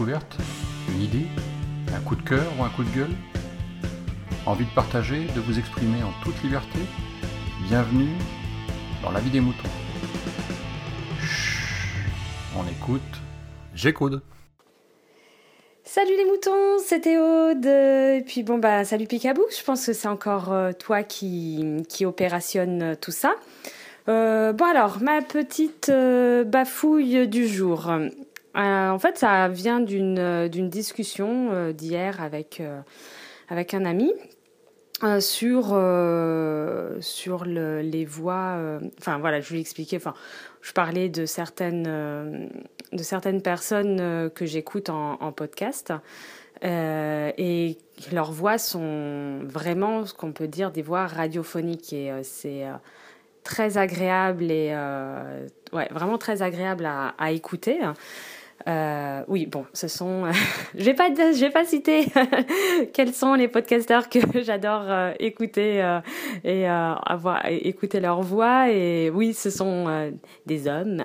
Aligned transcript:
Une 0.00 1.02
idée 1.02 1.26
Un 1.92 2.00
coup 2.00 2.14
de 2.14 2.22
cœur 2.22 2.46
ou 2.56 2.62
un 2.62 2.68
coup 2.68 2.84
de 2.84 2.96
gueule 2.96 3.16
Envie 4.46 4.64
de 4.64 4.70
partager, 4.70 5.26
de 5.34 5.40
vous 5.40 5.58
exprimer 5.58 6.04
en 6.04 6.12
toute 6.22 6.40
liberté 6.44 6.78
Bienvenue 7.66 8.12
dans 9.02 9.10
la 9.10 9.18
vie 9.18 9.30
des 9.30 9.40
moutons. 9.40 9.68
On 12.56 12.62
écoute, 12.68 13.02
j'écoute. 13.74 14.22
Salut 15.82 16.16
les 16.16 16.26
moutons, 16.26 16.78
c'était 16.78 17.18
Aude. 17.18 17.66
Et 17.66 18.22
puis 18.24 18.44
bon 18.44 18.58
bah 18.58 18.84
salut 18.84 19.06
Picabou, 19.08 19.42
je 19.50 19.64
pense 19.64 19.84
que 19.84 19.92
c'est 19.92 20.08
encore 20.08 20.52
euh, 20.52 20.70
toi 20.72 21.02
qui, 21.02 21.82
qui 21.88 22.06
opérationne 22.06 22.96
tout 23.00 23.10
ça. 23.10 23.34
Euh, 24.08 24.52
bon 24.52 24.64
alors, 24.64 24.98
ma 25.02 25.22
petite 25.22 25.88
euh, 25.88 26.44
bafouille 26.44 27.26
du 27.26 27.48
jour. 27.48 27.90
En 28.64 28.98
fait, 28.98 29.18
ça 29.18 29.48
vient 29.48 29.80
d'une 29.80 30.48
d'une 30.48 30.68
discussion 30.68 31.70
d'hier 31.72 32.20
avec 32.20 32.62
avec 33.48 33.74
un 33.74 33.84
ami 33.84 34.12
sur 35.20 35.66
sur 37.00 37.44
le, 37.44 37.80
les 37.82 38.04
voix. 38.04 38.58
Enfin 38.98 39.18
voilà, 39.18 39.40
je 39.40 39.52
lui 39.52 39.60
expliquer. 39.60 39.96
Enfin, 39.96 40.14
je 40.60 40.72
parlais 40.72 41.08
de 41.08 41.24
certaines 41.24 42.50
de 42.92 43.02
certaines 43.02 43.42
personnes 43.42 44.30
que 44.34 44.44
j'écoute 44.44 44.88
en, 44.88 45.32
podcast. 45.32 45.92
et 46.62 47.78
leurs 48.12 48.32
voix 48.32 48.58
sont 48.58 49.40
vraiment 49.44 50.04
ce 50.04 50.14
qu'on 50.14 50.32
peut 50.32 50.48
dire 50.48 50.72
des 50.72 50.82
voix 50.82 51.06
radiophoniques 51.06 51.92
et 51.92 52.12
c'est 52.24 52.64
très 53.48 53.78
agréable 53.78 54.50
et 54.50 54.72
euh, 54.72 55.46
ouais, 55.72 55.88
vraiment 55.90 56.18
très 56.18 56.42
agréable 56.42 56.86
à 56.86 57.30
écouter. 57.30 57.78
Euh, 58.66 59.22
oui, 59.28 59.46
bon, 59.46 59.64
ce 59.72 59.86
sont. 59.88 60.24
je 60.78 60.84
vais 60.84 60.94
pas, 60.94 61.08
je 61.08 61.40
vais 61.40 61.50
pas 61.50 61.64
citer 61.64 62.06
quels 62.92 63.14
sont 63.14 63.34
les 63.34 63.48
podcasteurs 63.48 64.08
que 64.08 64.18
j'adore 64.42 64.82
euh, 64.86 65.12
écouter 65.20 65.82
euh, 65.82 66.00
et 66.44 66.68
euh, 66.68 66.94
avoir 67.06 67.46
écouter 67.46 68.00
leur 68.00 68.20
voix. 68.22 68.70
Et 68.70 69.10
oui, 69.10 69.32
ce 69.32 69.50
sont 69.50 70.12
des 70.46 70.66
hommes. 70.66 71.04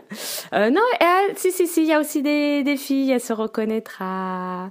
non, 0.51 0.81
si, 1.35 1.51
si, 1.51 1.67
si, 1.67 1.81
il 1.83 1.87
y 1.87 1.93
a 1.93 1.99
aussi 1.99 2.21
des, 2.21 2.63
des 2.63 2.77
filles. 2.77 3.11
Elle 3.11 3.21
se 3.21 3.33
reconnaîtra. 3.33 4.69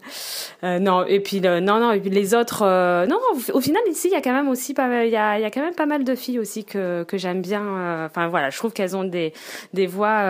non, 0.62 1.04
et 1.06 1.20
puis 1.20 1.40
non, 1.40 1.60
non, 1.60 1.92
et 1.92 2.00
puis 2.00 2.10
les 2.10 2.34
autres. 2.34 2.64
non, 3.06 3.18
au, 3.52 3.60
final, 3.60 3.82
ici, 3.88 4.08
il 4.08 4.14
y 4.14 4.16
a 4.16 4.22
quand 4.22 4.32
même 4.32 4.48
aussi 4.48 4.74
pas, 4.74 5.04
il 5.04 5.10
y 5.10 5.16
a, 5.16 5.38
y 5.38 5.44
a 5.44 5.50
quand 5.50 5.62
même 5.62 5.74
pas 5.74 5.86
mal 5.86 6.04
de 6.04 6.14
filles 6.14 6.38
aussi 6.38 6.64
que 6.64 7.04
que 7.04 7.16
j'aime 7.16 7.42
bien. 7.42 8.06
Enfin 8.06 8.28
voilà, 8.28 8.50
je 8.50 8.58
trouve 8.58 8.72
qu'elles 8.72 8.96
ont 8.96 9.04
des 9.04 9.32
des 9.72 9.86
voix 9.86 10.24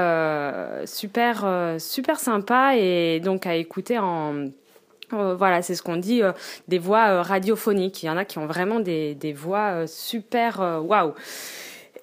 super 0.84 1.47
super 1.78 2.20
sympas 2.20 2.42
et 2.77 3.21
donc 3.21 3.47
à 3.47 3.55
écouter 3.55 3.98
en 3.98 4.48
euh, 5.12 5.35
voilà, 5.35 5.62
c'est 5.62 5.75
ce 5.75 5.83
qu'on 5.83 5.97
dit, 5.97 6.23
euh, 6.23 6.33
des 6.69 6.79
voix 6.79 7.09
euh, 7.09 7.23
radiophoniques. 7.23 8.03
Il 8.03 8.07
y 8.07 8.11
en 8.11 8.17
a 8.17 8.25
qui 8.25 8.39
ont 8.39 8.47
vraiment 8.47 8.81
des, 8.81 9.35
voix 9.37 9.87
super 9.87 10.81
waouh. 10.85 11.13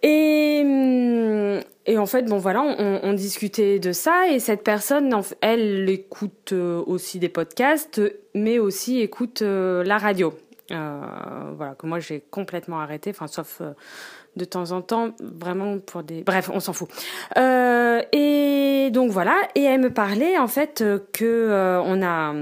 Et, 0.02 0.62
hum, 0.64 1.60
et 1.86 1.98
en 1.98 2.06
fait, 2.06 2.24
bon 2.24 2.38
voilà, 2.38 2.62
on, 2.62 3.14
discutait 3.14 3.80
de 3.80 3.92
ça 3.92 4.30
et 4.30 4.40
cette 4.40 4.64
personne, 4.64 5.14
elle 5.42 5.90
écoute 5.90 6.54
aussi 6.54 7.20
des 7.20 7.30
podcasts, 7.30 8.02
mais 8.34 8.60
aussi 8.60 9.02
écoute 9.02 9.42
la 9.42 9.98
radio. 9.98 10.34
Voilà, 10.70 11.76
que 11.78 11.88
moi 11.88 12.00
j'ai 12.00 12.22
complètement 12.32 12.80
arrêté, 12.80 13.10
enfin 13.10 13.28
sauf 13.28 13.62
de 14.36 14.46
temps 14.46 14.72
en 14.72 14.82
temps, 14.82 15.12
vraiment 15.20 15.80
pour 15.80 16.04
des... 16.04 16.24
Bref, 16.24 16.50
on 16.52 16.60
s'en 16.60 16.74
fout. 16.74 16.90
Euh, 17.38 18.02
et 18.12 18.90
donc 18.92 19.12
voilà, 19.12 19.36
et 19.56 19.64
elle 19.64 19.82
me 19.82 19.94
parlait 19.94 20.38
en 20.38 20.48
fait 20.48 20.84
que 21.14 21.26
euh, 21.26 21.82
on 21.82 22.02
a... 22.02 22.34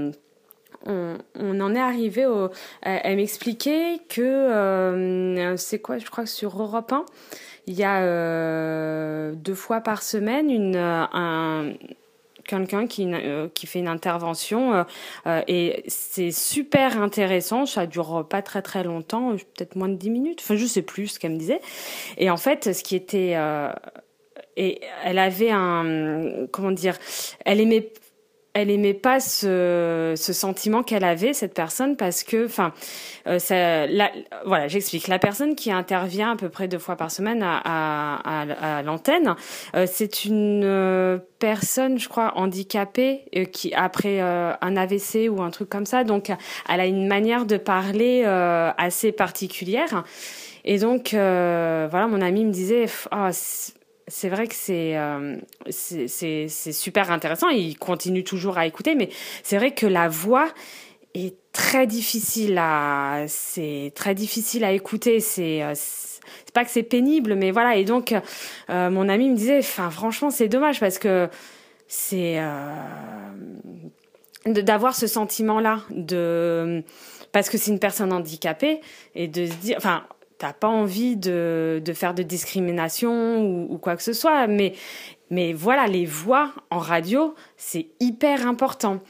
On, 0.86 1.18
on, 1.34 1.60
en 1.60 1.74
est 1.74 1.80
arrivé 1.80 2.24
au... 2.24 2.50
Elle, 2.82 3.16
m'expliquait 3.16 3.98
que... 4.08 4.22
Euh, 4.22 5.56
c'est 5.56 5.80
quoi 5.80 5.98
Je 5.98 6.06
crois 6.06 6.24
que 6.24 6.30
sur 6.30 6.62
Europe 6.62 6.92
1, 6.92 7.04
il 7.66 7.74
y 7.74 7.84
a 7.84 8.02
euh, 8.02 9.32
deux 9.34 9.56
fois 9.56 9.80
par 9.80 10.02
semaine 10.02 10.50
une, 10.50 10.76
un, 10.76 11.72
quelqu'un 12.48 12.86
qui, 12.86 13.06
euh, 13.06 13.48
qui 13.54 13.66
fait 13.66 13.78
une 13.78 13.88
intervention 13.88 14.72
euh, 14.74 14.84
euh, 15.26 15.42
et 15.46 15.84
c'est 15.86 16.32
super 16.32 17.00
intéressant. 17.00 17.66
Ça 17.66 17.86
dure 17.86 18.26
pas 18.28 18.42
très 18.42 18.62
très 18.62 18.82
longtemps, 18.82 19.36
peut-être 19.36 19.76
moins 19.76 19.88
de 19.88 19.94
10 19.94 20.10
minutes. 20.10 20.40
Enfin, 20.42 20.56
je 20.56 20.66
sais 20.66 20.82
plus 20.82 21.08
ce 21.08 21.20
qu'elle 21.20 21.32
me 21.32 21.38
disait. 21.38 21.60
Et 22.16 22.30
en 22.30 22.36
fait, 22.36 22.72
ce 22.72 22.82
qui 22.82 22.96
était 22.96 23.36
et 24.56 24.80
elle 25.04 25.18
avait 25.18 25.50
un 25.50 26.46
comment 26.50 26.72
dire, 26.72 26.96
elle 27.44 27.60
aimait 27.60 27.92
elle 28.54 28.70
aimait 28.70 28.94
pas 28.94 29.20
ce, 29.20 30.14
ce 30.16 30.32
sentiment 30.32 30.82
qu'elle 30.82 31.04
avait 31.04 31.32
cette 31.32 31.54
personne 31.54 31.96
parce 31.96 32.24
que 32.24 32.46
enfin 32.46 32.72
euh, 33.26 33.38
voilà 34.46 34.68
j'explique. 34.68 35.08
La 35.08 35.18
personne 35.18 35.54
qui 35.54 35.70
intervient 35.70 36.32
à 36.32 36.36
peu 36.36 36.48
près 36.48 36.66
deux 36.66 36.78
fois 36.78 36.96
par 36.96 37.10
semaine 37.10 37.42
à, 37.42 37.60
à, 37.64 38.78
à, 38.78 38.82
l'antenne 38.82 39.36
euh, 39.76 39.86
c'est 39.90 40.24
une 40.24 40.62
euh, 40.64 41.18
personne 41.38 41.98
je 41.98 42.08
crois 42.08 42.32
handicapée 42.36 43.24
euh, 43.36 43.44
qui 43.44 43.72
après 43.74 44.20
un 44.20 44.76
AVC 44.76 45.28
ou 45.30 45.42
un 45.42 45.50
truc 45.50 45.68
comme 45.68 45.86
ça. 45.86 46.04
Donc 46.04 46.32
elle 46.68 46.80
a 46.80 46.86
une 46.86 47.06
manière 47.06 47.46
de 47.46 47.56
parler 47.56 48.24
assez 48.24 49.12
particulière. 49.12 50.04
Et 50.64 50.78
donc 50.78 51.10
voilà 51.12 52.06
mon 52.08 52.20
ami 52.20 52.44
me 52.44 52.50
disait 52.50 52.86
oh, 53.12 53.30
c'est 54.08 54.28
vrai 54.28 54.46
que 54.46 54.54
euh, 54.70 55.36
c'est 55.70 56.08
c'est 56.48 56.72
super 56.72 57.10
intéressant. 57.10 57.48
Il 57.48 57.78
continue 57.78 58.24
toujours 58.24 58.58
à 58.58 58.66
écouter, 58.66 58.94
mais 58.94 59.10
c'est 59.42 59.56
vrai 59.56 59.72
que 59.72 59.86
la 59.86 60.08
voix 60.08 60.48
est 61.14 61.36
très 61.52 61.86
difficile 61.86 62.58
à 62.58 63.24
c'est 63.26 63.92
très 63.94 64.14
difficile 64.14 64.64
à 64.64 64.72
écouter. 64.72 65.20
C'est 65.20 65.62
euh, 65.62 65.72
c'est 65.74 66.54
pas 66.54 66.64
que 66.64 66.70
c'est 66.70 66.82
pénible, 66.82 67.34
mais 67.34 67.50
voilà. 67.50 67.76
Et 67.76 67.84
donc 67.84 68.14
euh, 68.70 68.90
mon 68.90 69.08
ami 69.08 69.28
me 69.28 69.36
disait, 69.36 69.58
enfin 69.58 69.90
franchement 69.90 70.30
c'est 70.30 70.48
dommage 70.48 70.80
parce 70.80 70.98
que 70.98 71.28
c'est 71.86 72.38
d'avoir 74.46 74.94
ce 74.94 75.06
sentiment 75.06 75.60
là 75.60 75.82
de 75.90 76.82
parce 77.32 77.50
que 77.50 77.58
c'est 77.58 77.70
une 77.70 77.78
personne 77.78 78.12
handicapée 78.12 78.80
et 79.14 79.28
de 79.28 79.46
se 79.46 79.54
dire 79.54 79.76
enfin 79.78 80.04
t'as 80.38 80.52
pas 80.52 80.68
envie 80.68 81.16
de, 81.16 81.82
de 81.84 81.92
faire 81.92 82.14
de 82.14 82.22
discrimination 82.22 83.42
ou, 83.70 83.78
quoi 83.78 83.96
que 83.96 84.02
ce 84.02 84.12
soit, 84.12 84.46
mais, 84.46 84.72
mais 85.30 85.52
voilà, 85.52 85.86
les 85.86 86.06
voix 86.06 86.52
en 86.70 86.78
radio, 86.78 87.34
c'est 87.56 87.88
hyper 88.00 88.46
important. 88.46 89.00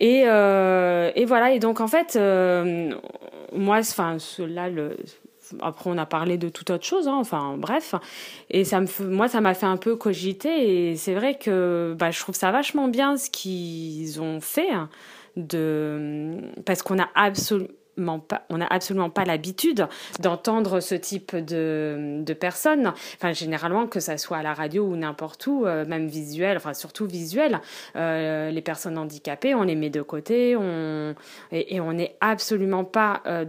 Et, 0.00 0.24
euh, 0.26 1.10
et 1.14 1.24
voilà, 1.24 1.52
et 1.52 1.58
donc 1.60 1.80
en 1.80 1.86
fait, 1.86 2.16
euh, 2.16 2.92
moi, 3.52 3.78
enfin, 3.78 4.18
là, 4.40 4.68
le, 4.68 4.96
après 5.60 5.88
on 5.88 5.96
a 5.96 6.06
parlé 6.06 6.36
de 6.36 6.48
toute 6.48 6.70
autre 6.70 6.84
chose, 6.84 7.08
hein, 7.08 7.16
enfin 7.16 7.56
bref, 7.56 7.94
et 8.50 8.64
ça 8.64 8.80
me, 8.80 9.08
moi 9.08 9.28
ça 9.28 9.40
m'a 9.40 9.54
fait 9.54 9.66
un 9.66 9.76
peu 9.76 9.96
cogiter, 9.96 10.90
et 10.90 10.96
c'est 10.96 11.14
vrai 11.14 11.36
que 11.38 11.94
bah, 11.98 12.10
je 12.10 12.20
trouve 12.20 12.34
ça 12.34 12.50
vachement 12.50 12.88
bien 12.88 13.16
ce 13.16 13.30
qu'ils 13.30 14.20
ont 14.20 14.40
fait, 14.40 14.70
hein, 14.70 14.90
de, 15.36 16.32
parce 16.64 16.82
qu'on 16.82 16.98
a 16.98 17.08
absolument 17.14 17.68
on 17.98 18.58
n'a 18.58 18.66
absolument 18.66 19.10
pas 19.10 19.24
l'habitude 19.24 19.86
d'entendre 20.20 20.80
ce 20.80 20.94
type 20.94 21.34
de, 21.34 22.22
de, 22.22 22.34
personnes. 22.34 22.92
Enfin, 23.14 23.32
généralement, 23.32 23.86
que 23.86 24.00
ça 24.00 24.18
soit 24.18 24.38
à 24.38 24.42
la 24.42 24.54
radio 24.54 24.84
ou 24.84 24.96
n'importe 24.96 25.46
où, 25.46 25.66
euh, 25.66 25.84
même 25.86 26.06
visuel, 26.06 26.56
enfin 26.56 26.74
surtout 26.74 27.06
visuel, 27.06 27.60
euh, 27.96 28.50
les 28.50 28.62
personnes 28.62 28.98
handicapées, 28.98 29.54
on 29.54 29.62
les 29.62 29.74
met 29.74 29.90
de 29.90 30.02
côté, 30.02 30.56
on, 30.56 31.14
et, 31.52 31.80
on 31.80 31.92
n'est 31.92 32.16
absolument 32.20 32.84
pas 32.84 33.22
euh, 33.26 33.44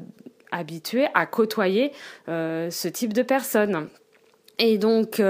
habitué 0.51 1.07
à 1.13 1.25
côtoyer 1.25 1.91
ce 2.27 2.87
type 2.87 3.13
de 3.13 3.23
personnes. 3.23 3.89
Et 4.59 4.77
donc, 4.77 5.21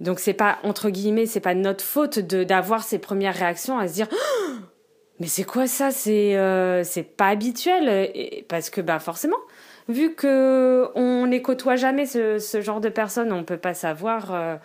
donc 0.00 0.18
c'est 0.18 0.34
pas 0.34 0.58
entre 0.64 0.90
guillemets, 0.90 1.26
c'est 1.26 1.40
pas 1.40 1.54
notre 1.54 1.84
faute 1.84 2.18
d'avoir 2.18 2.82
ces 2.82 2.98
premières 2.98 3.34
réactions 3.34 3.78
à 3.78 3.86
se 3.86 3.94
dire 3.94 4.08
mais 5.20 5.26
c'est 5.26 5.44
quoi 5.44 5.66
ça? 5.66 5.90
C'est 5.90 6.36
euh, 6.36 6.82
pas 7.16 7.28
habituel 7.28 8.10
et, 8.14 8.44
parce 8.48 8.70
que 8.70 8.80
bah 8.80 8.98
forcément, 8.98 9.36
vu 9.88 10.14
que 10.14 10.88
on 10.94 11.26
les 11.26 11.42
côtoie 11.42 11.76
jamais 11.76 12.06
ce, 12.06 12.60
genre 12.60 12.80
de 12.80 12.88
personnes, 12.88 13.32
on 13.32 13.44
peut 13.44 13.58
pas 13.58 13.74
savoir. 13.74 14.34
Euh, 14.34 14.56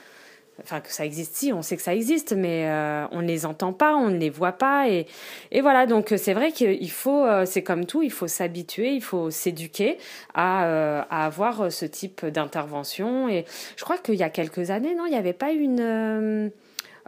enfin 0.62 0.80
que 0.80 0.92
ça 0.92 1.06
existe. 1.06 1.36
Si 1.36 1.54
on 1.54 1.62
sait 1.62 1.76
que 1.76 1.82
ça 1.82 1.94
existe 1.94 2.34
mais 2.34 2.68
euh, 2.68 3.06
on 3.12 3.22
ne 3.22 3.28
les 3.28 3.46
entend 3.46 3.74
pas 3.74 3.96
on 3.96 4.10
ne 4.10 4.18
les 4.18 4.30
voit 4.30 4.54
pas 4.54 4.90
et, 4.90 5.06
et 5.52 5.62
voilà. 5.62 5.86
Donc 5.86 6.14
c'est 6.18 6.34
vrai 6.34 6.52
qu'il 6.52 6.92
faut 6.92 7.26
euh, 7.26 7.46
c'est 7.46 7.64
comme 7.64 7.86
tout 7.86 8.02
il 8.02 8.12
faut 8.12 8.28
s'habituer 8.28 8.94
il 8.94 9.02
faut 9.02 9.30
s'éduquer 9.32 9.98
à, 10.34 10.66
euh, 10.66 11.02
à 11.10 11.26
avoir 11.26 11.72
ce 11.72 11.86
type 11.86 12.26
d'intervention. 12.26 13.28
Et 13.30 13.46
je 13.76 13.84
crois 13.84 13.98
qu'il 13.98 14.16
y 14.16 14.24
a 14.24 14.30
quelques 14.30 14.72
années 14.72 14.96
non 14.96 15.06
il 15.06 15.12
n'y 15.12 15.18
avait 15.18 15.34
pas 15.34 15.52
une 15.52 16.52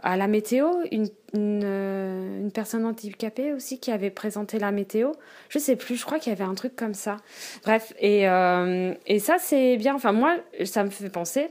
à 0.00 0.16
la 0.16 0.28
météo, 0.28 0.68
une, 0.92 1.08
une, 1.34 1.62
euh, 1.64 2.40
une, 2.40 2.50
personne 2.50 2.84
handicapée 2.84 3.52
aussi 3.52 3.78
qui 3.78 3.90
avait 3.90 4.10
présenté 4.10 4.58
la 4.58 4.70
météo. 4.70 5.12
Je 5.48 5.58
sais 5.58 5.76
plus, 5.76 5.96
je 5.96 6.04
crois 6.04 6.18
qu'il 6.18 6.32
y 6.32 6.36
avait 6.36 6.44
un 6.44 6.54
truc 6.54 6.74
comme 6.76 6.94
ça. 6.94 7.18
Bref, 7.64 7.92
et, 7.98 8.28
euh, 8.28 8.94
et 9.06 9.18
ça 9.18 9.36
c'est 9.38 9.76
bien. 9.76 9.94
Enfin 9.94 10.12
moi, 10.12 10.36
ça 10.64 10.84
me 10.84 10.90
fait 10.90 11.10
penser 11.10 11.48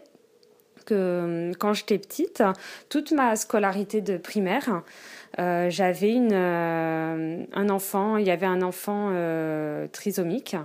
que 0.85 1.51
quand 1.59 1.74
j'étais 1.74 1.97
petite, 1.97 2.44
toute 2.89 3.12
ma 3.12 3.35
scolarité 3.35 4.01
de 4.01 4.18
primaire, 4.18 4.83
j'avais 5.38 6.15
un 6.15 7.69
enfant, 7.69 8.15
il 8.18 8.25
y 8.25 8.31
avait 8.31 8.45
un 8.45 8.62
enfant 8.62 9.12
trisomique. 9.91 10.56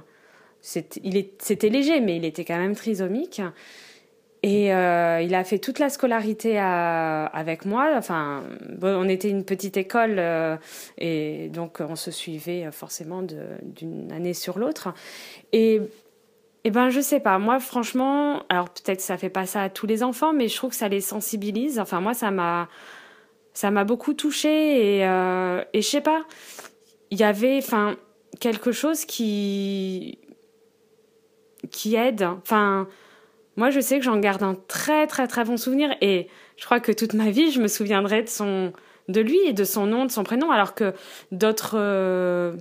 C'était 0.61 1.69
léger, 1.69 2.01
mais 2.01 2.17
il 2.17 2.25
était 2.25 2.45
quand 2.45 2.57
même 2.57 2.77
trisomique. 2.77 3.43
Et 4.45 4.75
euh, 4.75 5.21
il 5.23 5.37
a 5.37 5.45
fait 5.45 5.61
toute 5.61 5.79
la 5.79 5.89
scolarité 5.89 6.59
avec 6.59 7.65
moi. 7.65 7.93
Enfin, 7.97 8.43
on 8.83 9.09
était 9.09 9.31
une 9.31 9.45
petite 9.45 9.77
école 9.77 10.17
euh, 10.19 10.57
et 10.99 11.49
donc 11.49 11.79
on 11.81 11.95
se 11.95 12.11
suivait 12.11 12.69
forcément 12.73 13.23
d'une 13.23 14.11
année 14.11 14.35
sur 14.35 14.59
l'autre. 14.59 14.93
Et, 15.53 15.81
et 16.65 16.71
ben, 16.71 16.91
je 16.91 17.01
sais 17.01 17.21
pas. 17.21 17.39
Moi, 17.39 17.61
franchement, 17.61 18.43
alors 18.49 18.69
peut-être 18.71 19.01
ça 19.01 19.17
fait 19.17 19.31
pas 19.31 19.47
ça 19.47 19.63
à 19.63 19.69
tous 19.71 19.87
les 19.87 20.03
enfants, 20.03 20.33
mais 20.33 20.49
je 20.49 20.57
trouve 20.57 20.71
que 20.71 20.77
ça 20.77 20.89
les 20.89 21.01
sensibilise. 21.01 21.79
Enfin, 21.79 22.01
moi, 22.01 22.13
ça 22.13 22.33
m'a, 22.33 22.69
ça 23.55 23.71
m'a 23.71 23.85
beaucoup 23.85 24.13
touchée 24.13 24.97
et, 24.97 25.07
euh, 25.07 25.63
et 25.73 25.83
je 25.83 25.89
sais 25.89 26.01
pas. 26.01 26.25
Il 27.13 27.21
y 27.21 27.25
avait, 27.25 27.59
enfin, 27.59 27.95
quelque 28.41 28.73
chose 28.73 29.05
qui, 29.05 30.19
qui 31.71 31.95
aide. 31.95 32.25
Enfin 32.25 32.89
moi, 33.57 33.71
je 33.71 33.81
sais 33.81 33.99
que 33.99 34.05
j'en 34.05 34.19
garde 34.19 34.43
un 34.43 34.57
très 34.69 35.07
très 35.07 35.27
très 35.27 35.45
bon 35.45 35.57
souvenir 35.57 35.95
et 36.01 36.29
je 36.57 36.65
crois 36.65 36.81
que 36.81 36.93
toute 36.93 37.15
ma 37.15 37.31
vie, 37.31 37.51
je 37.51 37.61
me 37.61 37.69
souviendrai 37.69 38.23
de 38.23 38.29
son 38.29 38.73
de 39.09 39.21
lui 39.21 39.39
et 39.47 39.53
de 39.53 39.65
son 39.65 39.87
nom, 39.87 40.07
de 40.07 40.11
son 40.11 40.25
prénom, 40.25 40.51
alors 40.51 40.75
que 40.75 40.95
d'autres 41.31 41.77
euh, 41.77 42.57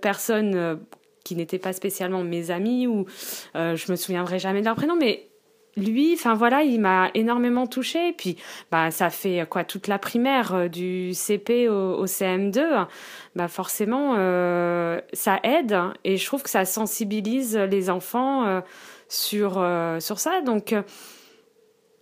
personnes 0.00 0.54
euh, 0.54 0.76
qui 1.24 1.36
n'étaient 1.36 1.58
pas 1.58 1.72
spécialement 1.72 2.22
mes 2.22 2.50
amis 2.50 2.86
ou 2.86 3.06
euh, 3.56 3.76
je 3.76 3.90
me 3.90 3.96
souviendrai 3.96 4.38
jamais 4.38 4.60
de 4.60 4.66
leur 4.66 4.74
prénom, 4.74 4.96
mais 4.98 5.28
lui, 5.76 6.12
enfin 6.14 6.34
voilà, 6.34 6.62
il 6.62 6.80
m'a 6.80 7.10
énormément 7.14 7.66
touchée. 7.66 8.08
Et 8.08 8.12
puis, 8.12 8.36
bah, 8.70 8.90
ça 8.90 9.08
fait 9.08 9.46
quoi 9.48 9.64
toute 9.64 9.86
la 9.86 9.98
primaire 9.98 10.68
du 10.68 11.14
CP 11.14 11.68
au, 11.70 11.94
au 11.94 12.06
CM2. 12.06 12.86
Bah 13.36 13.48
forcément, 13.48 14.14
ça 15.14 15.40
aide 15.42 15.78
et 16.04 16.18
je 16.18 16.26
trouve 16.26 16.42
que 16.42 16.50
ça 16.50 16.66
sensibilise 16.66 17.56
les 17.56 17.88
enfants 17.88 18.62
sur, 19.12 19.58
euh, 19.58 20.00
sur 20.00 20.18
ça. 20.18 20.40
Donc, 20.40 20.72
euh, 20.72 20.82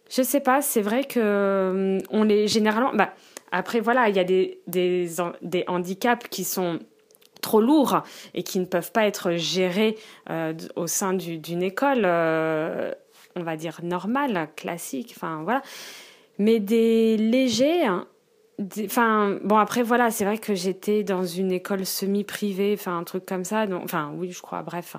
je 0.08 0.22
sais 0.22 0.40
pas, 0.40 0.62
c'est 0.62 0.80
vrai 0.80 1.04
que 1.04 1.20
euh, 1.20 1.98
on 2.10 2.22
les 2.22 2.48
généralement. 2.48 2.94
Bah, 2.94 3.12
après, 3.52 3.80
voilà, 3.80 4.08
il 4.08 4.16
y 4.16 4.20
a 4.20 4.24
des, 4.24 4.60
des, 4.68 5.64
handicaps 5.66 6.28
qui 6.28 6.44
sont 6.44 6.78
trop 7.42 7.60
lourds 7.60 8.02
et 8.34 8.44
qui 8.44 8.60
ne 8.60 8.64
peuvent 8.64 8.92
pas 8.92 9.06
être 9.06 9.32
gérés 9.32 9.98
au 10.76 10.86
sein 10.86 11.14
d'une 11.14 11.62
école, 11.62 12.04
on 12.04 13.42
va 13.42 13.56
dire 13.56 13.80
normale, 13.82 14.50
classique, 14.54 15.14
enfin 15.16 15.40
voilà. 15.42 15.62
Mais 16.38 16.60
des 16.60 17.16
légers, 17.16 17.86
hein, 17.86 18.06
Enfin, 18.84 19.38
bon, 19.42 19.56
après, 19.56 19.82
voilà, 19.82 20.10
c'est 20.10 20.24
vrai 20.24 20.38
que 20.38 20.54
j'étais 20.54 21.02
dans 21.02 21.24
une 21.24 21.50
école 21.52 21.86
semi-privée, 21.86 22.74
enfin, 22.78 22.98
un 22.98 23.04
truc 23.04 23.24
comme 23.24 23.44
ça. 23.44 23.66
Donc, 23.66 23.84
enfin, 23.84 24.12
oui, 24.16 24.32
je 24.32 24.42
crois, 24.42 24.62
bref. 24.62 24.96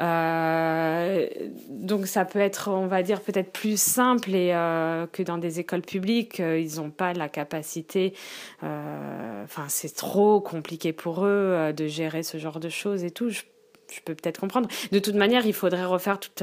Euh, 0.00 1.26
donc, 1.68 2.06
ça 2.06 2.24
peut 2.24 2.38
être, 2.38 2.68
on 2.70 2.86
va 2.86 3.02
dire, 3.02 3.20
peut-être 3.20 3.52
plus 3.52 3.80
simple 3.80 4.34
et, 4.34 4.52
euh, 4.54 5.06
que 5.10 5.22
dans 5.22 5.38
des 5.38 5.58
écoles 5.60 5.82
publiques. 5.82 6.40
Euh, 6.40 6.60
ils 6.60 6.76
n'ont 6.76 6.90
pas 6.90 7.12
la 7.12 7.28
capacité. 7.28 8.14
Enfin, 8.62 9.64
c'est 9.68 9.94
trop 9.94 10.40
compliqué 10.40 10.92
pour 10.92 11.24
eux 11.24 11.72
de 11.76 11.86
gérer 11.86 12.22
ce 12.22 12.38
genre 12.38 12.60
de 12.60 12.68
choses 12.68 13.04
et 13.04 13.10
tout. 13.10 13.30
Je, 13.30 13.42
je 13.90 14.00
peux 14.04 14.14
peut-être 14.14 14.38
comprendre. 14.38 14.68
De 14.92 14.98
toute 14.98 15.14
manière, 15.14 15.46
il 15.46 15.54
faudrait 15.54 15.84
refaire 15.84 16.20
toute 16.20 16.42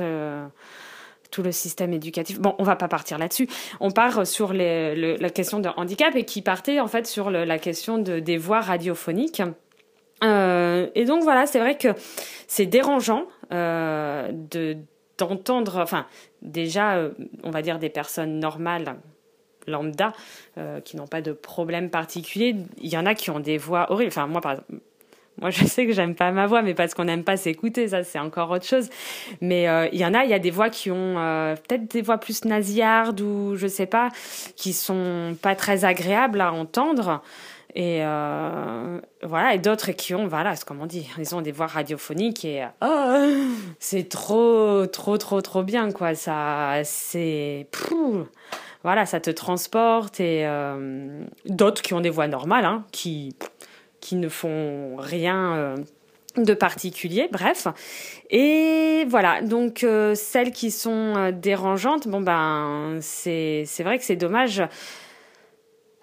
tout 1.32 1.44
le 1.44 1.52
système 1.52 1.94
éducatif. 1.94 2.40
Bon, 2.40 2.56
on 2.60 2.64
va 2.64 2.76
pas 2.76 2.88
partir 2.88 3.18
là-dessus. 3.18 3.48
On 3.80 3.92
part 3.92 4.26
sur 4.26 4.54
la 4.54 5.30
question 5.30 5.60
de 5.60 5.70
handicap 5.78 6.16
et 6.16 6.24
qui 6.24 6.42
partait 6.42 6.80
en 6.80 6.88
fait 6.88 7.08
sur 7.08 7.30
la 7.30 7.60
question 7.60 7.98
de, 7.98 8.20
des 8.20 8.38
voix 8.38 8.62
radiophoniques. 8.62 9.42
Euh, 10.24 10.88
et 10.96 11.06
donc 11.06 11.24
voilà, 11.24 11.46
c'est 11.46 11.60
vrai 11.60 11.78
que 11.78 11.90
c'est 12.48 12.66
dérangeant 12.66 13.26
euh, 13.54 14.32
de 14.32 14.78
d'entendre, 15.18 15.80
enfin 15.82 16.06
déjà, 16.44 16.96
euh, 16.96 17.10
on 17.44 17.50
va 17.50 17.64
dire 17.64 17.80
des 17.80 17.90
personnes 17.90 18.40
normales 18.40 18.98
lambda 19.66 20.14
qui 20.86 20.96
n'ont 20.96 21.08
pas 21.08 21.22
de 21.22 21.34
problème 21.34 21.90
particulier. 21.90 22.56
Il 22.78 22.90
y 22.90 22.98
en 22.98 23.06
a 23.06 23.16
qui 23.16 23.32
ont 23.32 23.42
des 23.42 23.58
voix 23.58 23.92
horribles. 23.92 24.12
Enfin 24.12 24.26
moi 24.26 24.40
par 24.40 24.54
exemple 24.54 24.82
moi, 25.40 25.52
je 25.52 25.66
sais 25.66 25.86
que 25.86 25.94
j'aime 25.94 26.16
pas 26.16 26.32
ma 26.32 26.48
voix, 26.48 26.64
mais 26.64 26.74
parce 26.74 26.94
qu'on 26.94 27.06
n'aime 27.06 27.24
pas 27.24 27.38
s'écouter, 27.38 27.90
ça, 27.90 28.04
c'est 28.04 28.20
encore 28.20 28.50
autre 28.50 28.66
chose. 28.66 28.90
Mais 29.40 29.70
euh, 29.70 29.88
il 29.92 30.00
y 30.00 30.06
en 30.06 30.14
a, 30.14 30.24
il 30.24 30.30
y 30.30 30.34
a 30.34 30.40
des 30.40 30.50
voix 30.50 30.70
qui 30.70 30.90
ont 30.90 31.16
euh, 31.18 31.56
peut-être 31.56 31.92
des 31.92 32.02
voix 32.02 32.18
plus 32.18 32.44
nasillardes 32.46 33.22
ou 33.22 33.56
je 33.56 33.68
sais 33.68 33.86
pas, 33.86 34.10
qui 34.56 34.74
sont 34.74 35.38
pas 35.42 35.56
très 35.56 35.86
agréables 35.86 36.42
à 36.42 36.52
entendre. 36.52 37.22
Et 37.76 38.00
euh, 38.02 39.00
voilà, 39.22 39.54
et 39.54 39.60
d'autres 39.60 39.92
qui 39.92 40.16
ont, 40.16 40.26
voilà, 40.26 40.56
comme 40.66 40.82
on 40.82 40.88
dit, 40.88 41.08
ils 41.20 41.36
ont 41.36 41.42
des 41.42 41.52
voix 41.52 41.68
radiophoniques 41.68 42.44
et 42.44 42.66
oh, 42.82 43.28
c'est 43.78 44.10
trop, 44.10 44.88
trop, 44.88 45.20
trop, 45.20 45.42
trop 45.42 45.62
bien, 45.62 45.92
quoi. 45.92 46.16
Ça, 46.16 46.80
c'est, 46.84 47.68
voilà, 48.82 49.06
ça 49.06 49.20
te 49.20 49.30
transporte 49.30 50.20
et 50.20 50.48
d'autres 51.46 51.84
qui 51.84 51.94
ont 51.94 52.02
des 52.02 52.10
voix 52.10 52.28
normales, 52.28 52.66
hein, 52.66 52.84
qui 52.92 53.36
qui 54.08 54.16
ne 54.16 54.30
font 54.30 54.96
rien 54.98 55.56
euh, 55.56 55.76
de 56.38 56.54
particulier, 56.54 57.28
bref. 57.30 57.68
Et 58.30 59.04
voilà, 59.10 59.42
donc 59.42 59.84
euh, 59.84 60.16
celles 60.16 60.52
qui 60.52 60.72
sont 60.72 61.14
euh, 61.18 61.32
dérangeantes, 61.34 62.08
bon 62.08 62.22
ben 62.22 63.00
c'est 63.02 63.66
vrai 63.80 63.98
que 63.98 64.06
c'est 64.06 64.16
dommage. 64.16 64.64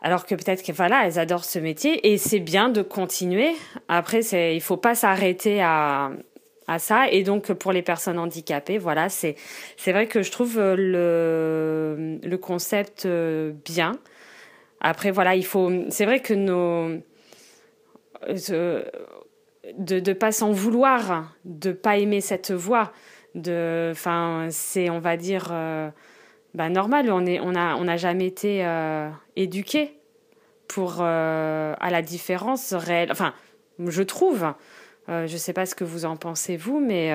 Alors 0.03 0.27
que 0.27 0.35
peut-être 0.35 0.63
que 0.63 0.73
voilà, 0.73 1.07
elles 1.07 1.19
adorent 1.19 1.47
ce 1.47 1.59
métier 1.59 2.13
et 2.13 2.19
c'est 2.19 2.41
bien 2.41 2.69
de 2.69 2.83
continuer. 2.83 3.53
Après, 3.89 4.21
c'est 4.21 4.55
il 4.55 4.61
faut 4.61 4.77
pas 4.77 4.95
s'arrêter 4.95 5.63
à 5.63 6.11
à 6.67 6.79
ça 6.79 7.09
et 7.11 7.23
donc 7.23 7.53
pour 7.55 7.73
les 7.73 7.83
personnes 7.83 8.19
handicapées, 8.19 8.77
voilà, 8.77 9.09
c'est 9.09 9.35
c'est 9.79 9.93
vrai 9.93 10.09
que 10.09 10.23
je 10.23 10.31
trouve 10.31 10.59
le 10.59 12.19
le 12.23 12.37
concept 12.37 13.09
bien. 13.65 13.93
Après 14.81 15.11
voilà, 15.11 15.37
il 15.37 15.47
faut 15.47 15.73
c'est 15.89 16.05
vrai 16.05 16.21
que 16.21 16.35
nos 16.35 17.01
de 18.29 20.01
ne 20.01 20.13
pas 20.13 20.33
s'en 20.33 20.53
vouloir, 20.53 21.35
de 21.45 21.73
pas 21.73 21.97
aimer 21.97 22.21
cette 22.21 22.53
voix. 22.53 22.93
De, 23.35 23.89
enfin, 23.91 24.49
c'est, 24.51 24.91
on 24.91 25.01
va 25.01 25.17
dire, 25.17 25.49
euh, 25.51 25.91
bah, 26.55 26.69
normal. 26.69 27.11
On 27.11 27.27
est, 27.27 27.41
on 27.41 27.55
a, 27.55 27.75
on 27.77 27.85
n'a 27.85 27.97
jamais 27.97 28.27
été 28.27 28.65
euh, 28.65 29.09
éduqué 29.37 29.99
pour 30.69 30.99
euh, 31.01 31.75
à 31.79 31.91
la 31.91 32.03
différence 32.03 32.73
réelle. 32.75 33.11
Enfin, 33.11 33.35
je 33.79 34.03
trouve. 34.03 34.47
je 35.09 35.37
sais 35.37 35.53
pas 35.53 35.67
ce 35.67 35.75
que 35.75 35.85
vous 35.85 36.05
en 36.05 36.17
pensez 36.17 36.57
vous, 36.57 36.81
mais 36.81 37.13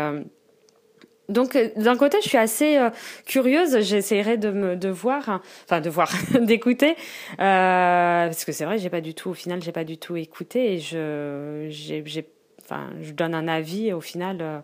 donc 1.30 1.56
euh, 1.56 1.70
d'un 1.76 1.96
côté, 1.96 2.18
je 2.22 2.28
suis 2.28 2.38
assez 2.38 2.78
euh, 2.78 2.90
curieuse. 3.26 3.80
J'essaierai 3.82 4.38
de 4.38 4.50
me 4.50 4.76
de 4.76 4.90
voir, 4.90 5.42
enfin 5.66 5.80
de 5.80 5.90
voir, 5.90 6.12
d'écouter, 6.42 6.96
euh, 7.40 8.26
parce 8.26 8.44
que 8.46 8.52
c'est 8.52 8.66
vrai, 8.66 8.78
j'ai 8.78 8.90
pas 8.90 9.02
du 9.02 9.14
tout. 9.14 9.30
Au 9.30 9.34
final, 9.34 9.62
j'ai 9.62 9.72
pas 9.72 9.84
du 9.86 9.98
tout 9.98 10.16
écouté 10.16 10.74
et 10.74 10.80
je 10.80 11.68
j'ai 11.70 12.28
enfin 12.62 12.90
je 13.02 13.12
donne 13.12 13.34
un 13.34 13.48
avis 13.48 13.94
au 13.94 14.02
final 14.02 14.64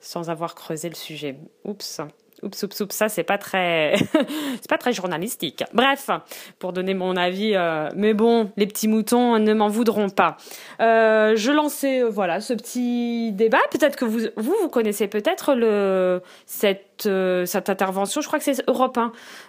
sans 0.00 0.30
avoir 0.30 0.54
creusé 0.54 0.88
le 0.88 0.94
sujet. 0.94 1.36
Oups. 1.64 2.00
Oups, 2.44 2.62
oups, 2.62 2.80
oups, 2.80 2.94
ça 2.94 3.08
c'est 3.08 3.22
pas 3.22 3.38
très, 3.38 3.94
c'est 4.60 4.68
pas 4.68 4.76
très 4.76 4.92
journalistique. 4.92 5.64
Bref, 5.72 6.10
pour 6.58 6.72
donner 6.72 6.92
mon 6.92 7.16
avis, 7.16 7.52
euh, 7.54 7.88
mais 7.96 8.12
bon, 8.12 8.50
les 8.56 8.66
petits 8.66 8.88
moutons 8.88 9.38
ne 9.38 9.54
m'en 9.54 9.68
voudront 9.68 10.10
pas. 10.10 10.36
Euh, 10.80 11.36
je 11.36 11.50
lançais, 11.50 12.02
euh, 12.02 12.10
voilà, 12.10 12.40
ce 12.40 12.52
petit 12.52 13.32
débat. 13.32 13.60
Peut-être 13.70 13.96
que 13.96 14.04
vous, 14.04 14.20
vous, 14.36 14.54
vous 14.60 14.68
connaissez 14.68 15.08
peut-être 15.08 15.54
le 15.54 16.20
cette 16.46 17.08
cette 17.46 17.70
intervention. 17.70 18.20
Je 18.20 18.26
crois 18.26 18.38
que 18.38 18.44
c'est 18.44 18.62
Europe 18.68 18.98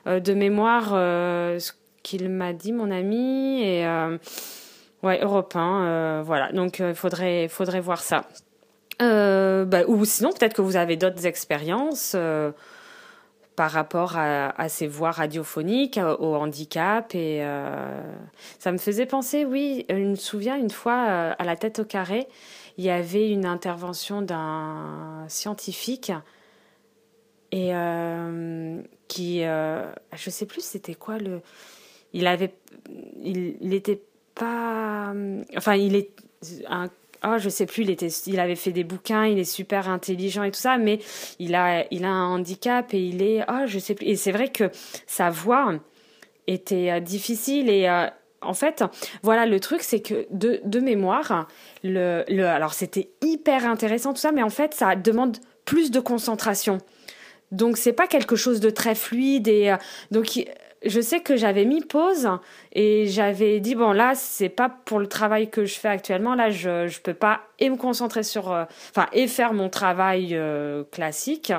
1 0.06 0.20
de 0.20 0.34
mémoire, 0.34 0.90
ce 0.90 1.72
qu'il 2.02 2.30
m'a 2.30 2.54
dit 2.54 2.72
mon 2.72 2.90
ami 2.90 3.62
et 3.62 3.86
ouais 5.04 5.20
Europe 5.22 5.56
1. 5.56 6.24
voilà, 6.24 6.52
donc 6.54 6.80
il 6.80 6.96
faudrait 6.96 7.48
faudrait 7.48 7.82
voir 7.82 8.02
ça. 8.02 8.24
Bah, 9.00 9.84
ou 9.88 10.06
sinon 10.06 10.32
peut-être 10.32 10.56
que 10.56 10.62
vous 10.62 10.76
avez 10.76 10.96
d'autres 10.98 11.26
expériences 11.28 12.16
par 13.56 13.72
rapport 13.72 14.18
à, 14.18 14.50
à, 14.60 14.70
ces 14.70 14.88
voix 14.88 15.12
radiophoniques, 15.12 16.00
au 16.20 16.36
handicap. 16.36 17.16
Et 17.16 17.40
euh, 17.42 18.02
ça 18.60 18.72
me 18.72 18.78
faisait 18.78 19.06
penser, 19.06 19.46
oui, 19.46 19.86
je 19.90 19.96
me 19.96 20.16
souviens 20.16 20.58
une 20.58 20.70
fois, 20.70 21.06
euh, 21.08 21.34
à 21.38 21.44
la 21.46 21.56
tête 21.56 21.80
au 21.80 21.86
carré, 21.86 22.28
il 22.78 22.84
y 22.84 22.90
avait 22.90 23.30
une 23.30 23.46
intervention 23.46 24.22
d'un 24.22 25.26
scientifique 25.30 26.12
et 27.52 27.74
euh, 27.74 28.82
qui, 29.08 29.44
euh, 29.44 29.90
je 30.14 30.30
sais 30.30 30.46
plus 30.46 30.62
c'était 30.62 30.96
quoi 30.96 31.18
le, 31.18 31.42
il 32.12 32.28
avait, 32.28 32.54
il, 33.22 33.56
il 33.62 33.74
était 33.74 34.02
pas, 34.34 35.14
enfin 35.56 35.76
il 35.76 35.96
est 35.96 36.10
un 36.68 36.90
oh, 37.24 37.38
je 37.38 37.50
sais 37.50 37.66
plus, 37.66 37.84
il 37.84 37.90
était, 37.90 38.08
il 38.08 38.40
avait 38.40 38.56
fait 38.56 38.72
des 38.72 38.84
bouquins, 38.84 39.26
il 39.26 39.40
est 39.40 39.44
super 39.44 39.90
intelligent 39.90 40.44
et 40.44 40.52
tout 40.52 40.60
ça, 40.60 40.78
mais 40.78 41.00
il 41.40 41.56
a, 41.56 41.86
il 41.92 42.06
a 42.06 42.10
un 42.10 42.36
handicap 42.36 42.94
et 42.94 43.00
il 43.00 43.22
est, 43.22 43.44
oh, 43.48 43.66
je 43.66 43.80
sais 43.80 43.96
plus. 43.96 44.08
Et 44.08 44.16
c'est 44.16 44.32
vrai 44.32 44.50
que 44.50 44.70
sa 45.08 45.30
voix 45.30 45.74
était 46.48 46.92
euh, 46.92 47.00
difficile 47.00 47.70
et 47.70 47.88
euh, 47.88 48.08
en 48.42 48.54
fait, 48.54 48.84
voilà, 49.24 49.46
le 49.46 49.60
truc, 49.60 49.82
c'est 49.82 50.02
que 50.02 50.28
de, 50.30 50.62
de 50.64 50.80
mémoire, 50.80 51.48
le, 51.84 52.24
le, 52.28 52.46
alors 52.46 52.74
c'était 52.74 53.10
hyper 53.22 53.66
intéressant 53.66 54.14
tout 54.14 54.20
ça, 54.20 54.32
mais 54.32 54.44
en 54.44 54.50
fait, 54.50 54.74
ça 54.74 54.96
demande 54.96 55.38
plus 55.66 55.90
de 55.92 56.00
concentration. 56.00 56.78
Donc 57.52 57.78
c'est 57.78 57.94
pas 57.94 58.08
quelque 58.08 58.36
chose 58.36 58.60
de 58.60 58.70
très 58.70 58.96
fluide 58.96 59.48
et 59.48 59.72
euh, 59.72 59.78
donc 60.12 60.46
je 60.86 61.02
sais 61.02 61.20
que 61.20 61.36
j'avais 61.36 61.66
mis 61.66 61.82
pause 61.82 62.30
et 62.72 63.08
j'avais 63.08 63.60
dit 63.60 63.76
bon 63.76 63.92
là 63.92 64.14
c'est 64.16 64.50
pas 64.50 64.70
pour 64.70 65.00
le 65.00 65.08
travail 65.08 65.50
que 65.50 65.66
je 65.66 65.76
fais 65.80 65.88
actuellement. 65.88 66.36
Là 66.36 66.50
je 66.50 66.88
je 66.88 67.02
peux 67.02 67.14
pas 67.14 67.42
et 67.60 67.70
me 67.70 67.78
concentrer 67.78 68.24
sur 68.24 68.52
euh, 68.52 68.66
enfin 68.92 69.08
et 69.14 69.28
faire 69.28 69.54
mon 69.54 69.70
travail 69.70 70.30
euh, 70.34 70.84
classique 70.92 71.54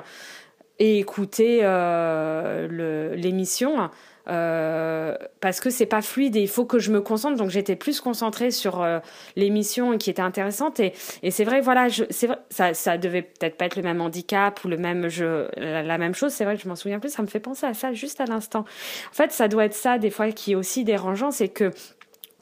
et 0.78 0.99
écouter 0.99 1.61
euh, 1.62 3.14
l'émission 3.16 3.90
parce 4.26 5.61
que 5.61 5.71
c'est 5.71 5.87
pas 5.87 6.02
fluide 6.02 6.37
et 6.37 6.42
il 6.42 6.49
faut 6.49 6.64
que 6.64 6.78
je 6.78 6.90
me 6.90 7.00
concentre. 7.00 7.37
Donc 7.37 7.50
j'étais 7.50 7.76
plus 7.76 8.00
concentrée 8.00 8.50
sur 8.50 8.83
euh, 8.83 8.99
l'émission 9.37 9.97
qui 9.99 10.11
était 10.11 10.23
intéressante 10.23 10.80
et, 10.80 10.92
c'est 11.30 11.45
vrai, 11.45 11.61
voilà, 11.61 11.88
c'est 12.11 12.28
ça, 12.50 12.75
ça 12.75 12.99
devait 12.99 13.23
peut-être 13.23 13.56
pas 13.56 13.66
être 13.66 13.76
le 13.76 13.83
même 13.83 14.00
handicap 14.00 14.64
ou 14.64 14.68
le 14.68 14.76
même 14.76 15.09
jeu, 15.09 15.49
la, 15.56 15.99
même 15.99 16.14
chose. 16.14 16.33
C'est 16.33 16.45
vrai 16.45 16.56
que 16.56 16.62
je 16.62 16.68
m'en 16.68 16.76
souviens 16.76 16.99
plus. 16.99 17.11
Ça 17.11 17.23
me 17.23 17.26
fait 17.26 17.40
penser 17.40 17.66
à 17.66 17.75
ça 17.75 17.92
juste 17.92 18.21
à 18.21 18.25
l'instant. 18.25 18.64
En 19.11 19.14
fait, 19.14 19.33
ça 19.33 19.49
doit 19.49 19.64
être 19.64 19.75
ça 19.75 19.99
des 19.99 20.11
fois 20.11 20.30
qui 20.33 20.52
est 20.52 20.56
aussi 20.56 20.85
dérangeant, 20.85 21.30
c'est 21.30 21.49
que 21.49 21.71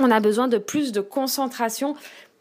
on 0.01 0.11
a 0.11 0.21
besoin 0.21 0.49
de 0.49 0.59
plus 0.59 0.93
de 0.93 1.01
concentration 1.01 1.95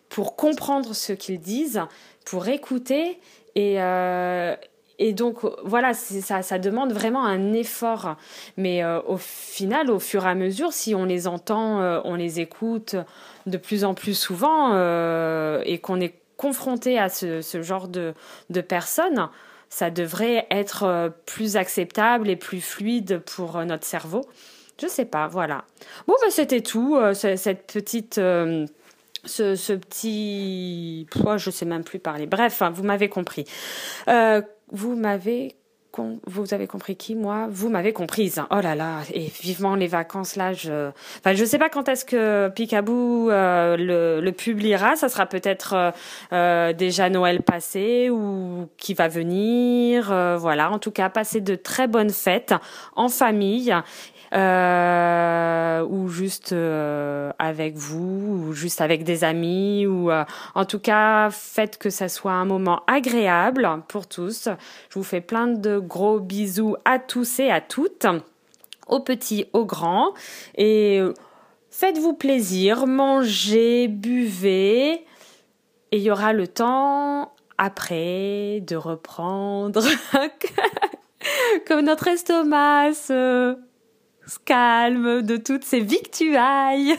pour 0.09 0.35
comprendre 0.35 0.93
ce 0.93 1.13
qu'ils 1.13 1.39
disent, 1.39 1.81
pour 2.25 2.47
écouter 2.47 3.19
et, 3.55 3.81
euh, 3.81 4.55
et 4.99 5.13
donc 5.13 5.39
voilà, 5.63 5.93
ça, 5.93 6.59
demande 6.59 6.93
vraiment 6.93 7.25
un 7.25 7.53
effort. 7.53 8.15
Mais 8.57 8.83
euh, 8.83 9.01
au 9.07 9.17
final, 9.17 9.89
au 9.89 9.99
fur 9.99 10.25
et 10.25 10.29
à 10.29 10.35
mesure, 10.35 10.71
si 10.71 10.93
on 10.93 11.05
les 11.05 11.27
entend, 11.27 11.81
euh, 11.81 11.99
on 12.03 12.15
les 12.15 12.39
écoute 12.39 12.95
de 13.45 13.57
plus 13.57 13.83
en 13.83 13.93
plus 13.93 14.17
souvent 14.17 14.71
euh, 14.73 15.61
et 15.65 15.79
qu'on 15.79 15.99
est 15.99 16.15
confronté 16.37 16.99
à 16.99 17.09
ce, 17.09 17.41
genre 17.61 17.87
de, 17.87 18.13
personnes, 18.67 19.29
ça 19.69 19.89
devrait 19.89 20.45
être 20.51 21.11
plus 21.25 21.57
acceptable 21.57 22.29
et 22.29 22.35
plus 22.35 22.61
fluide 22.61 23.19
pour 23.19 23.63
notre 23.65 23.85
cerveau. 23.85 24.21
Je 24.81 24.87
sais 24.87 25.05
pas, 25.05 25.27
voilà. 25.27 25.63
Bon, 26.07 26.15
ben, 26.21 26.29
c'était 26.29 26.61
tout, 26.61 26.97
cette 27.13 27.71
petite 27.71 28.19
ce, 29.25 29.55
ce, 29.55 29.73
petit... 29.73 31.07
Oh, 31.25 31.37
je 31.37 31.49
sais 31.49 31.65
même 31.65 31.83
plus 31.83 31.99
parler. 31.99 32.25
Bref, 32.25 32.61
hein, 32.61 32.69
vous 32.71 32.83
m'avez 32.83 33.09
compris. 33.09 33.45
Euh, 34.07 34.41
vous 34.71 34.95
m'avez 34.95 35.55
vous 36.25 36.53
avez 36.53 36.67
compris 36.67 36.95
qui 36.95 37.15
moi? 37.15 37.47
Vous 37.49 37.69
m'avez 37.69 37.93
comprise. 37.93 38.41
Oh 38.51 38.59
là 38.61 38.75
là 38.75 39.01
et 39.13 39.27
vivement 39.41 39.75
les 39.75 39.87
vacances 39.87 40.35
là. 40.35 40.53
Je 40.53 40.89
enfin 41.19 41.33
je 41.33 41.45
sais 41.45 41.59
pas 41.59 41.69
quand 41.69 41.87
est-ce 41.87 42.05
que 42.05 42.49
Picaboo 42.49 43.29
euh, 43.29 43.77
le, 43.77 44.21
le, 44.21 44.31
publiera. 44.31 44.95
Ça 44.95 45.09
sera 45.09 45.25
peut-être 45.25 45.73
euh, 45.73 45.91
euh, 46.33 46.73
déjà 46.73 47.09
Noël 47.09 47.41
passé 47.41 48.09
ou 48.09 48.67
qui 48.77 48.93
va 48.93 49.07
venir. 49.07 50.05
voilà. 50.37 50.71
En 50.71 50.79
tout 50.79 50.91
cas, 50.91 51.09
passer 51.09 51.41
de 51.41 51.55
très 51.55 51.87
bonnes 51.87 52.09
fêtes 52.09 52.53
en 52.95 53.09
famille 53.09 53.73
euh, 54.33 55.85
ou 55.85 56.07
juste 56.07 56.53
euh, 56.53 57.31
avec 57.37 57.75
vous, 57.75 58.47
ou 58.47 58.53
juste 58.53 58.81
avec 58.81 59.03
des 59.03 59.23
amis, 59.23 59.85
ou 59.85 60.09
euh, 60.09 60.25
en 60.55 60.65
tout 60.65 60.79
cas, 60.79 61.29
faites 61.29 61.77
que 61.77 61.89
ça 61.89 62.09
soit 62.09 62.31
un 62.31 62.45
moment 62.45 62.81
agréable 62.87 63.69
pour 63.87 64.07
tous. 64.07 64.49
Je 64.89 64.99
vous 64.99 65.03
fais 65.03 65.21
plein 65.21 65.47
de 65.47 65.77
gros 65.77 66.19
bisous 66.19 66.75
à 66.83 66.97
tous 66.99 67.39
et 67.39 67.51
à 67.51 67.61
toutes, 67.61 68.07
aux 68.87 69.01
petits, 69.01 69.45
aux 69.53 69.65
grands, 69.65 70.13
et 70.55 70.99
faites-vous 71.69 72.13
plaisir, 72.13 72.87
mangez, 72.87 73.87
buvez, 73.87 75.05
et 75.91 75.97
il 75.97 76.01
y 76.01 76.09
aura 76.09 76.33
le 76.33 76.47
temps 76.47 77.33
après 77.59 78.61
de 78.61 78.75
reprendre 78.75 79.83
comme 81.67 81.81
notre 81.81 82.07
estomac 82.07 83.11
calme 84.45 85.21
de 85.21 85.37
toutes 85.37 85.63
ces 85.63 85.79
victuailles. 85.79 86.95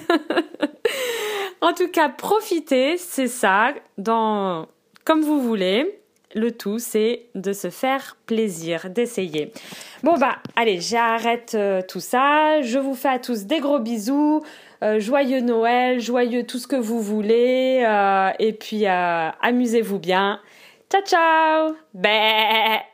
en 1.60 1.72
tout 1.72 1.88
cas, 1.88 2.08
profitez, 2.08 2.96
c'est 2.98 3.28
ça, 3.28 3.72
dans 3.98 4.68
comme 5.04 5.22
vous 5.22 5.40
voulez. 5.40 6.00
Le 6.34 6.50
tout, 6.50 6.80
c'est 6.80 7.26
de 7.36 7.52
se 7.52 7.70
faire 7.70 8.16
plaisir, 8.26 8.90
d'essayer. 8.90 9.52
Bon 10.02 10.16
bah, 10.18 10.38
allez, 10.56 10.80
j'arrête 10.80 11.52
euh, 11.54 11.80
tout 11.86 12.00
ça. 12.00 12.60
Je 12.60 12.78
vous 12.78 12.94
fais 12.94 13.08
à 13.08 13.18
tous 13.20 13.44
des 13.44 13.60
gros 13.60 13.78
bisous. 13.78 14.42
Euh, 14.82 14.98
joyeux 14.98 15.40
Noël, 15.40 16.00
joyeux 16.00 16.44
tout 16.44 16.58
ce 16.58 16.66
que 16.66 16.76
vous 16.76 17.00
voulez. 17.00 17.84
Euh, 17.86 18.30
et 18.40 18.52
puis, 18.52 18.86
amusez-vous 18.86 20.00
bien. 20.00 20.40
Ciao, 20.90 21.02
ciao. 21.02 21.76
Bye. 21.94 22.93